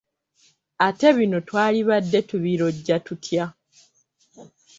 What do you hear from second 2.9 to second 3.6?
tutya?